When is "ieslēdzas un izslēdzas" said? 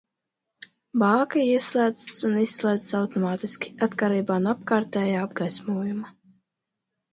1.49-2.97